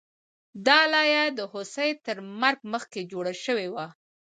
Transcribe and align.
دا 0.67 0.79
لایه 0.93 1.23
د 1.37 1.39
هوسۍ 1.51 1.91
تر 2.05 2.17
مرګ 2.41 2.59
مخکې 2.73 3.01
جوړه 3.11 3.33
شوې 3.43 3.67
وه 3.73 3.87